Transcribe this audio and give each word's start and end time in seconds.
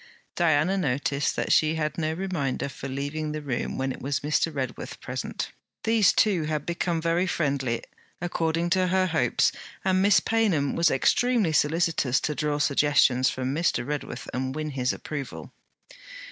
Diana 0.35 0.79
noticed 0.79 1.35
that 1.35 1.51
she 1.51 1.75
had 1.75 1.95
no 1.95 2.13
reminder 2.13 2.69
for 2.69 2.87
leaving 2.89 3.33
the 3.33 3.41
room 3.43 3.77
when 3.77 3.91
it 3.91 4.01
was 4.01 4.21
Mr. 4.21 4.51
Redworth 4.51 4.99
present. 4.99 5.51
These 5.83 6.11
two 6.11 6.45
had 6.45 6.65
become 6.65 6.99
very 6.99 7.27
friendly, 7.27 7.83
according 8.19 8.71
to 8.71 8.87
her 8.87 9.05
hopes; 9.05 9.51
and 9.85 10.01
Miss 10.01 10.19
Paynham 10.19 10.75
was 10.75 10.89
extremely 10.89 11.51
solicitous 11.53 12.19
to 12.21 12.33
draw 12.33 12.57
suggestions 12.57 13.29
from 13.29 13.53
Mr. 13.53 13.85
Redworth 13.85 14.27
and 14.33 14.55
win 14.55 14.71
his 14.71 14.91
approval. 14.91 15.53